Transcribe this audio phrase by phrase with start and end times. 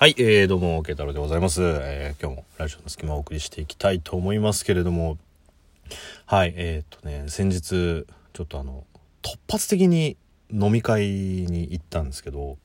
[0.00, 1.60] はい、えー、どうも、ケタロでございます。
[1.60, 5.18] えー、今日もラジオの隙間をお送りしていきたいと思いますけれども、
[6.24, 8.84] はい、えー、っとね、先日、ちょっとあの、
[9.22, 10.16] 突発的に
[10.52, 12.58] 飲み会に行ったんですけど、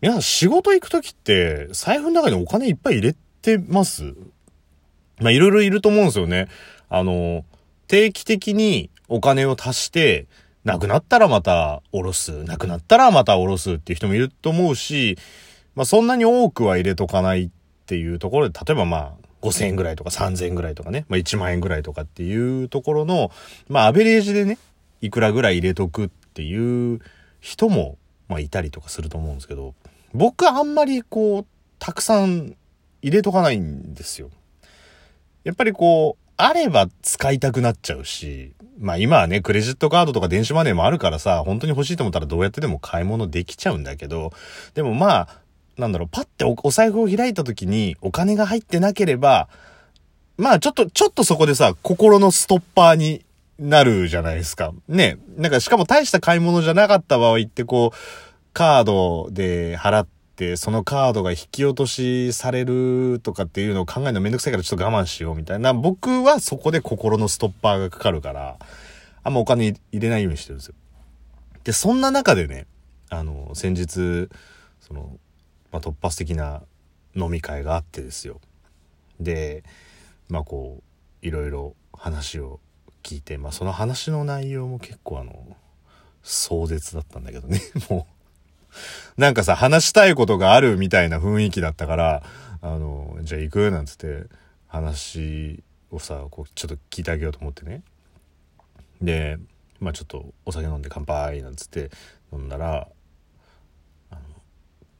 [0.00, 4.16] 皆さん仕事行くときって、財布の中にお金いっぱい入れてます？
[5.20, 6.48] まあ、いろいろいると思うんですよね。
[6.88, 7.44] あの、
[7.86, 10.26] 定期的にお金を足して、
[10.64, 12.42] なくなったらまた下ろす。
[12.42, 15.16] なくなったらまた下ろすっていう人もいると思うし、
[15.80, 17.50] まあそんなに多くは入れとかないっ
[17.86, 23.30] ていうところで、例えばまあ5000円ぐらいとか3000円ぐらいとかね、まあ1万円ぐらいとかっていうところの、
[23.66, 24.58] まあアベレージでね、
[25.00, 27.00] いくらぐらい入れとくっていう
[27.40, 27.96] 人も、
[28.28, 29.72] まあいたりとかすると思うんですけど、
[30.12, 31.46] 僕はあんまりこう、
[31.78, 32.56] たくさん
[33.00, 34.28] 入れとかないんですよ。
[35.44, 44.32] やっぱりこう、あれば使いたくなっちゃうし、まあ今はね、クレジットカードとか電子マネーもあるからさ、本当に欲しいと思ったらどうやってでも買い物できちゃうんだけど、
[44.74, 45.39] でもまあ、
[45.80, 49.48] なんだろう、パッておお財布を開いた時にお金が入ってなければ、
[50.36, 53.24] まあちょっと、ちょっとそこでさ、心のストッパーに
[53.58, 54.72] なるじゃないですか。
[54.88, 55.18] ね。
[55.36, 57.96] なんかしかも大した買い物じゃなかった場合ってこう、
[58.52, 65.74] カードで払って、そのカードが引き落としされるとかっていうのを考えるのめんどくさいからちょっと我慢しようみたいな。
[65.74, 68.56] 僕はそこで心のストッパーがかかるから、
[69.22, 70.74] あんまお金入れないようにしてるんですよ。
[71.64, 72.66] で、そんな中でね、
[73.10, 74.28] あの、先日、
[74.80, 75.18] その、
[75.72, 76.62] まあ、突発的な
[77.14, 78.40] 飲み会があってですよ。
[79.18, 79.64] で、
[80.28, 80.82] まあこ
[81.22, 82.60] う、いろいろ話を
[83.02, 85.56] 聞いて、まあその話の内容も結構あの、
[86.22, 88.06] 壮絶だったんだけどね、 も
[89.16, 89.20] う。
[89.20, 92.22] なんかさ、話したいことがあるみたいな雰囲気だったから、
[92.62, 94.26] あの、じゃあ行くなんつって、
[94.68, 97.82] 話をさ、こう、ちょっと聞いてあげようと思ってね。
[99.02, 99.38] で、
[99.80, 101.90] まあちょっとお酒飲んで乾杯なんつって
[102.32, 102.88] 飲んだら、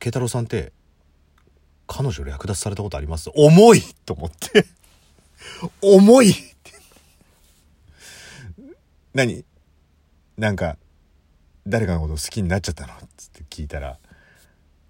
[0.00, 0.72] 慶太郎さんって、
[1.86, 3.30] 彼女略奪されたことあります？
[3.34, 4.64] 重いと思って。
[5.82, 6.72] 重いって。
[9.14, 9.44] 何？
[10.38, 10.78] なんか、
[11.66, 12.94] 誰かのこと好きになっちゃったの？
[13.16, 13.98] つって聞いたら、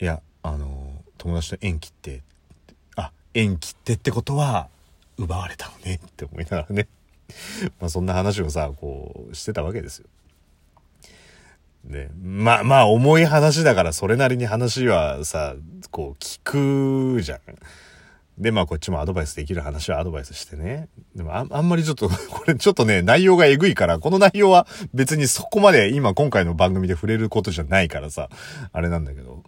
[0.00, 2.22] いや、あの、友達と縁切って、
[2.96, 4.68] あ、縁切ってってことは、
[5.18, 6.86] 奪われたのねって思いながらね。
[7.80, 10.06] まあそんな話をさ、こう、してたわけですよ。
[11.84, 15.54] で、まあまあ重い話だからそれなりに話はさ、
[15.90, 16.40] こう聞
[17.16, 17.40] くじゃん。
[18.38, 20.88] で、まあこっちもアドバイスできる話はアドバイスしてね。
[21.14, 28.28] でもああんまりちょっと、 これちょっとね、内容がえぐいから、この内容は別にそこまで今今回の番組で触れることじゃないからさ、
[28.72, 29.42] あれなんだけど。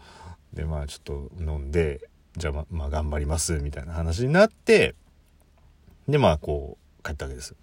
[0.53, 2.01] で、まあちょっと飲んで、
[2.37, 4.95] じゃあままあ頑張ります、みたいな話になって、
[6.09, 7.55] で、まあこう、帰ったわけです。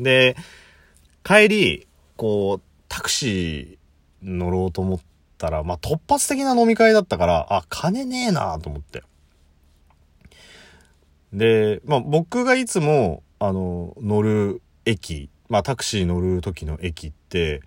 [0.00, 0.36] で、
[1.22, 1.86] 帰り、
[2.16, 3.81] こう、タクシー
[4.22, 5.00] 乗ろうと思っ
[5.38, 9.02] たら、まあ突発的な飲み会だったから、あ、金ねえなと思って。
[11.32, 17.62] で、まあ僕がいつも、あの、乗る駅、まあタクシー乗る時の駅って、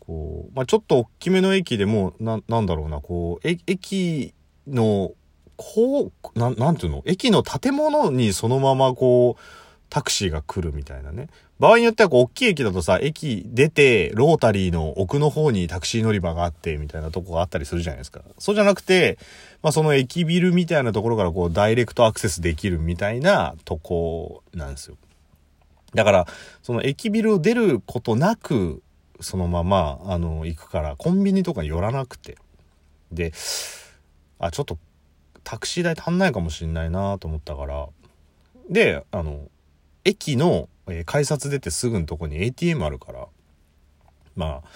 [0.00, 4.34] こう、まあちょっと大きめの駅でも、な、なんだろうな、こう、え駅
[4.66, 5.12] の、
[5.56, 7.02] こう、な、なんていうの？
[7.04, 9.40] 駅の建物にそのままこう、
[9.92, 11.28] タクシーが来るみたいなね。
[11.58, 18.22] 場合によってはこう、大きい駅だとさ、駅出て、ロータリーの奥の方にタクシー乗り場があって、みたいなとこがあったりするじゃないですか。
[18.38, 19.18] そうじゃなくて、
[19.62, 24.96] まあその駅ビルみたいなところからこう、ダイレクトアクセスできるみたいなとこなんですよ。
[25.94, 26.26] だから、
[26.62, 28.82] その駅ビルを出ることなく、
[29.20, 32.38] そのまま、あの、行くから、コンビニとか寄らなくて。
[33.12, 33.34] で、
[34.38, 34.78] あ、ちょっと、
[35.44, 37.88] タクシー代足んないかもしんないなと思ったから、
[38.70, 39.48] で、あの、
[40.04, 43.26] 駅の、え改札出てすぐのとこに ATM あるから、
[44.34, 44.68] まあ、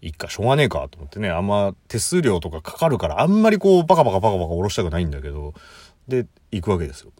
[0.00, 5.54] いっか、しょうがねえかと思ってね、あんま手数料とかかかるから、あんまりこう、バカバカバカバカ下ろしたくないんだけど、
[6.08, 7.12] で、行くわけですよ。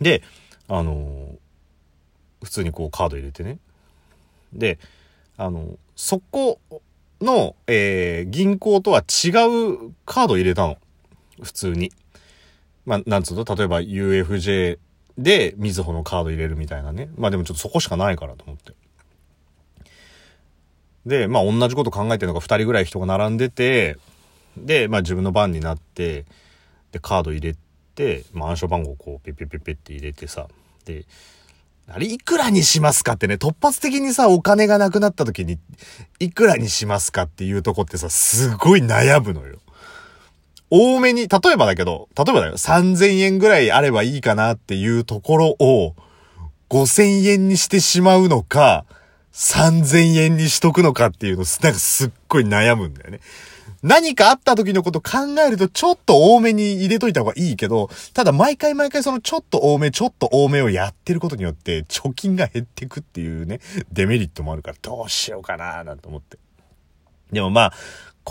[0.00, 0.22] で、
[0.68, 1.38] あのー
[2.40, 3.58] 普通にこうカード入れてね。
[4.52, 4.78] で、
[5.36, 6.60] あの、そこ
[7.20, 9.30] の、えー銀行とは違
[9.84, 10.76] うカード入れたの。
[11.42, 11.90] 普通に。
[12.86, 13.44] まあ、なんつうの？
[13.44, 14.78] 例えば UFJ
[15.18, 17.10] で、みずほのカード入れるみたいなね。
[17.16, 18.72] まあでもちょっとそこしかないからと思って。
[21.04, 23.98] で、まあ同じこと考えてるのが2人ぐらい人が並んでて、
[24.56, 26.24] で、まあ自分の番になって、
[26.92, 27.56] で、カード入れ
[27.96, 30.46] て、まあ暗証番号こう、ペッペッペッペって入れてさ、
[30.84, 31.04] で、
[31.90, 35.58] あれ、いくらにしますかってね、突発的にさ、お金がなくなった時に、
[36.20, 39.58] いくらにしますかっていうとこってさ、すごい悩むのよ。
[40.70, 45.94] 多めに、例えばだけど、例えばだよ、3000円ぐらいあればいいかなっていうところを、
[46.70, 48.84] 5000円にしてしまうのか、
[49.32, 53.20] 3000円にしとくのかっていうの、なんかすっごい悩むんだよね。
[53.82, 63.60] 何かあった時のこと考えるとちょっと多めに入れといた方がいいけど、ただ毎回毎回そのちょっと多め、ちょっと多めをやってることによって貯金が減ってくっていうね、
[63.92, 66.38] デメリットもあるからどうしようかなーなんて思って。
[67.30, 67.72] でもまあ、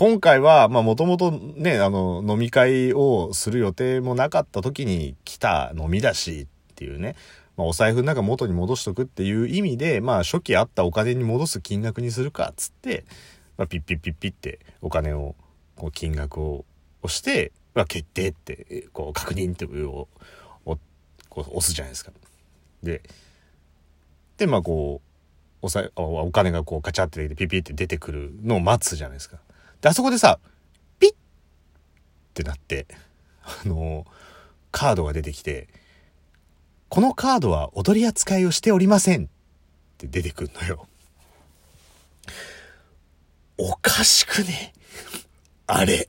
[0.00, 7.16] 今回は、まあもともとね、あの、飲み会をする予定もなかった時に来た飲みだしっていうね、
[7.56, 13.06] まあお財布の中元に戻しとくっていう意味で、まあ初期あったお金に戻す金額にするかっつって、
[13.56, 15.34] まあ、ピッピッピッピってお金を、
[15.74, 16.64] こう金額を
[17.02, 20.08] 押して、まあ、決定って、こう確認っていうを、
[20.64, 20.78] こ
[21.40, 22.12] う押すじゃないですか。
[22.84, 23.02] で、
[24.36, 25.02] で、まあこ
[25.60, 29.38] う、おさお金がこうカチャって出てピッピッって出てくるのを待つじゃないですか。
[29.80, 30.38] で、あそこでさ、
[30.98, 31.14] ピッっ
[32.34, 32.86] てなって、
[33.42, 34.04] あの
[34.70, 35.68] カードが出てきて、
[36.88, 39.28] このカードは踊り扱いをしておりませんっ
[39.98, 40.86] て出てくるのよ。
[43.58, 44.72] おかしくね？
[45.66, 46.08] あれ。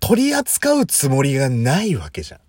[0.00, 2.40] 取り扱うつもりがないわけじゃん。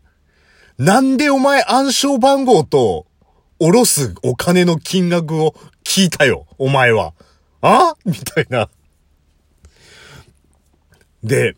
[0.83, 3.05] なんでお前暗証番号と、
[3.59, 5.53] おろすお金の金額を
[5.83, 7.13] 聞いたよ、お前は。
[7.61, 7.95] あ？
[8.05, 8.69] みたいな。
[11.23, 11.55] で、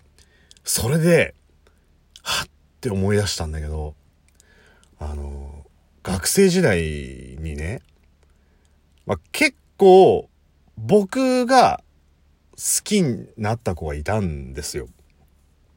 [0.63, 1.33] それで、
[2.23, 2.49] はっ
[2.81, 3.95] て思い出したんだけど、
[4.99, 5.65] あの、
[6.03, 7.81] 学生時代にね、
[9.05, 10.29] まあ、結構、
[10.77, 11.83] 僕が
[12.51, 14.87] 好きになった子がいたんですよ。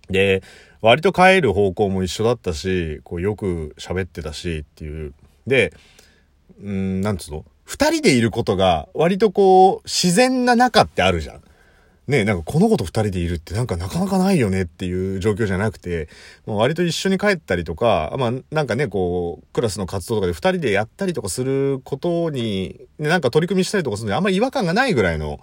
[0.08, 0.42] で、
[0.80, 5.14] 割と帰る方向も一緒だったし、こうよく喋ってたしっていう。
[5.46, 5.72] で、
[6.60, 7.44] うん、なんつうの？
[7.64, 11.42] 二人でいることが割とこう自然な仲ってあるじゃん。
[12.06, 16.08] ねなんかこの子と二人でいるってなんかなかなかないよねっていう状況じゃなくて、
[16.46, 25.40] もう割と一緒に帰ったりとか、まあなんかね、こう、クラスの活動とかで二人でやったりとかすることに、ね、なんか取り組みしたりとかするのにあんまり違和感がないぐらいの、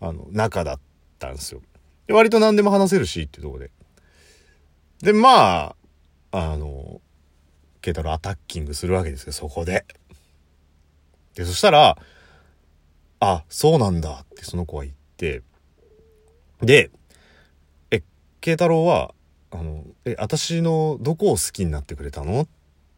[0.00, 0.80] あの、仲だっ
[1.18, 1.60] たんですよ。
[2.06, 3.70] で割と何でも話せるしっていうとこで。
[5.02, 5.74] で、ま
[6.30, 7.00] あ、あの、
[7.80, 9.84] ケイタロアタッキングするわけですよ、そこで。
[11.34, 11.98] で、そしたら、
[13.20, 15.42] あ、そうなんだってその子は言って、
[16.64, 16.90] で、
[17.90, 18.02] え、
[18.40, 19.14] 慶太郎は、
[19.50, 22.46] あの、え、私のどこを好きになってくれたのっ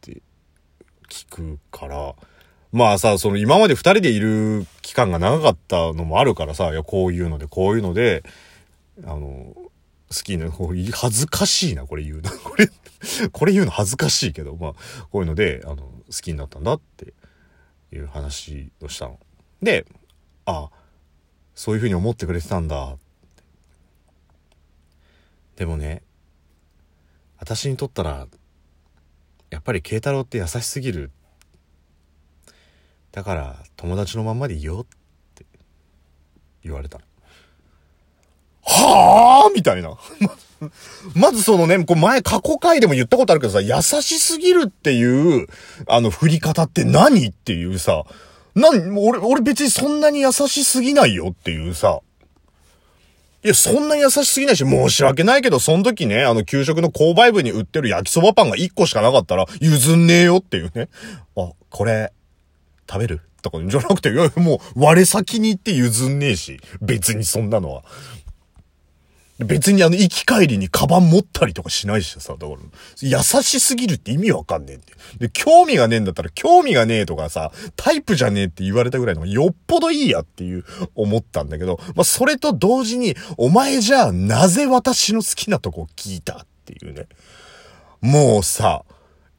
[0.01, 0.21] て
[1.09, 2.15] 聞くから、
[2.71, 8.23] まあさ、その今まで二人でいる期間が長かったのもあるからさ、いや、こういうので、こういうので、
[9.03, 9.69] あの、好
[10.23, 12.29] きな、恥ずかしいな、これ言うの。
[12.43, 12.69] これ、
[13.31, 14.73] これ言うの恥ずかしいけど、まあ、
[15.11, 15.91] こういうので、あの、好
[16.21, 17.13] きになったんだって
[17.93, 19.19] いう話をしたの。
[19.61, 19.85] で、
[20.45, 20.69] あ、
[21.55, 22.97] そういうふうに思ってくれてたんだ
[25.57, 26.01] でもね
[27.39, 28.27] 私にとったら
[29.49, 31.11] やっぱり慶太郎って優しすぎる。
[33.11, 34.85] だから友達のまんまでいようっ
[35.33, 35.45] て
[36.63, 36.99] 言われた
[38.61, 39.97] はあみたいな。
[41.15, 45.47] まずそのね、こう前過去回でも言ったことあるけどさ、優しすぎるっていう、
[45.87, 48.03] あの振り方って何っていうさ、
[48.55, 52.01] な俺、俺別にそんなに優しすぎないよっていうさ、
[53.47, 60.89] いや、そんな優しすぎないし、申し訳ないけど、その時ね、あの、給食の購買部に売ってる焼きそばパンが1個しかなかったら、譲んねえよっていうね。
[61.37, 62.11] あ、これ、
[62.89, 63.21] 食べる？
[63.41, 67.85] とか、じゃなくて、いや、もう、我先に行って譲んねえし、別にそんなのは。
[69.39, 72.59] 別にあの、行き帰りにカバン持ったりとかしないしさ、だから、
[73.01, 74.93] 優しすぎるって意味わかんねえって。
[75.19, 80.65] で、興味がねえんだったら、興味がねえとかさ、タイプじゃねえって言われたぐらいのよっぽどいいやっていう、
[80.95, 87.05] 思ったんだけど、まあ、それと同時に、お前じゃあ、なぜ私の好きなとこ聞いたっていうね。
[88.01, 88.83] もうさ、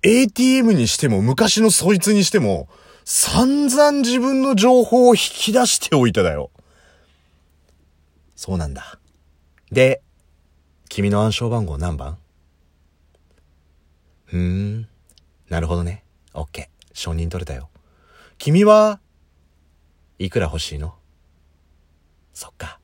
[0.02, 2.69] ATM にしても、昔のそいつにしても、
[3.05, 6.50] 散々自分の情報を引き出しておいただよ。
[8.37, 8.98] そうなんだ。
[9.71, 10.03] で、
[10.89, 12.19] 君の暗証番号何番？
[14.25, 14.41] ふー
[14.81, 14.89] ん。
[15.49, 16.05] なるほどね。
[16.35, 16.87] オッケー。
[16.95, 17.69] 承認取れたよ。
[18.39, 19.01] 君は、
[20.19, 20.95] いくら欲しいの？
[22.33, 22.81] そっか。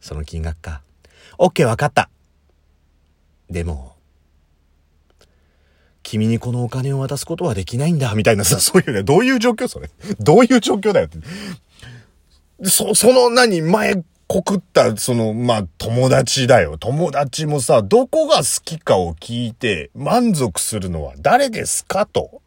[0.00, 0.82] その金額か。
[1.38, 2.08] オッケーわかった。
[3.50, 3.96] でも、
[6.02, 9.90] 君にこのお金を渡すことはできないんだ、みたいなさ、 そういうね、どういう状況それ？
[10.20, 11.18] どういう状況だよって。
[12.68, 16.78] そ、その何、前、告った、その、まあ、友達だよ。
[16.78, 22.42] 友達もさ、どこが好きかを聞いて満足するのは誰ですかと。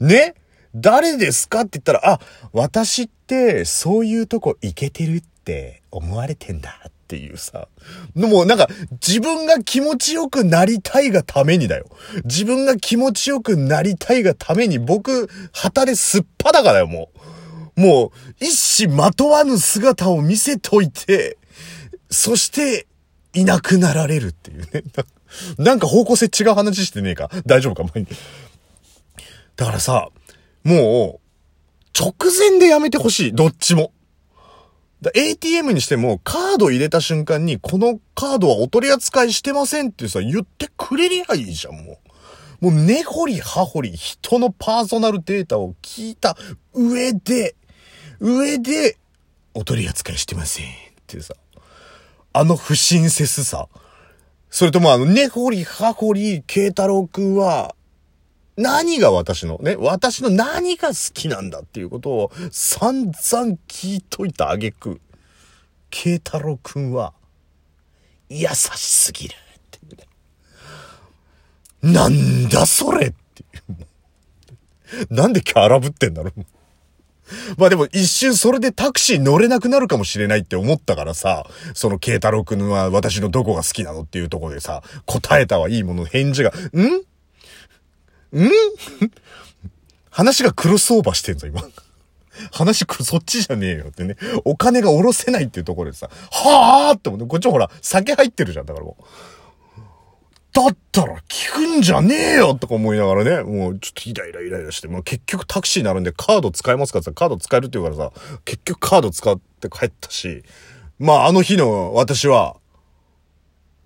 [0.00, 0.34] ね？
[0.74, 2.20] 誰ですかって言ったら、あ、
[2.52, 7.66] 私ってそういうとこ行けてるって思われてんだっていうさ。
[8.14, 11.86] もうなんか自分が気持ちよくなりたいがためにだよ。
[12.24, 17.19] 自分が気持ちよくなりたいがために僕、旗ですっぱだからよ、もう。
[17.80, 21.38] もう、一糸まとわぬ姿を見せといて、
[22.10, 22.86] そして、
[23.32, 24.82] いなくなられるっていうね。
[25.56, 27.30] なんか方向性違う話してねえか？
[27.46, 27.90] 大丈夫か？
[27.94, 28.08] 前に。
[29.56, 30.08] だからさ、
[30.64, 31.20] も
[31.94, 33.32] う、直前でやめてほしい。
[33.32, 33.92] どっちも。
[35.14, 42.00] ATM にしても、カード入れた瞬間に、このカードはお取り扱いしてませんってさ、言ってくれりゃいいじゃん、も
[42.60, 42.64] う。
[42.66, 46.36] もう根掘り葉掘り人のパーソナルデータを聞いた
[46.74, 47.54] 上で、
[48.20, 48.98] 上で、
[49.54, 50.68] お取り扱いしてませんっ
[51.06, 51.34] てさ、
[52.32, 53.68] あの不親切さ。
[54.50, 57.74] それともあの根掘り葉掘り慶太郎くんは、
[58.56, 65.00] 何が私のね、私の何が好きなんだっていうことを散々聞いといた挙句、
[65.88, 67.14] 慶太郎くんは、
[68.28, 69.36] 優しすぎるっ
[69.88, 70.04] てね。
[71.92, 73.44] なんだそれって。
[75.08, 76.44] なんでキャラぶってんだろう。
[77.56, 86.84] まあでも一瞬それでタクシー乗れなくなるかもしれないって思ったからさ、その慶太郎くんは私のどこが好きなのっていうとこでさ、答えたはいいもの返事が、ん？
[86.86, 87.02] ん？
[90.10, 91.62] 話がクロスオーバーしてんぞ、今。
[92.52, 94.16] 話く、そっちじゃねえよってね。
[94.44, 99.04] お金が下ろせないっていうところでさ、はぁーって思って、こっちほら、酒入ってるじゃん、だからもう。
[100.52, 108.12] だったら聞くんじゃねえよとか思いながらね、もうちょっとイライライライラして、もう結局タクシーになるんでカード使えますかって言ったらカード使えるって言うからさ、
[108.44, 110.42] 結局カード使って帰ったし、
[110.98, 112.56] まああの日の私は、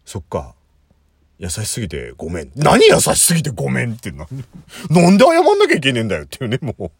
[0.05, 0.55] そっか、
[1.39, 2.51] 優しすぎてごめん。
[2.55, 4.27] 何優しすぎてごめんってな。
[4.91, 6.91] なんで謝んなきゃいけねえんだよっていうね、もう。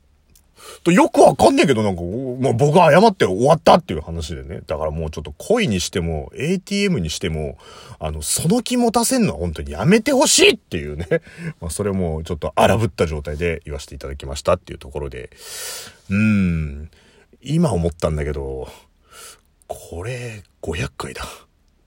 [0.85, 2.03] とよくわかんねえけど、なんか、
[2.41, 4.61] まあ、僕は謝って終わったっていう話でね。
[4.67, 7.59] だからもうちょっと恋にしても、ATM にしても、
[7.99, 11.07] あの、その気持たせんのは本当にやめてほしいっていうね。
[11.61, 15.31] まあ、それもちょっと荒ぶった状態で言わせていただきましたっていうところで。
[16.11, 16.91] うーん。
[17.43, 18.69] 今思ったんだけど、
[19.67, 21.25] これ、500回だ。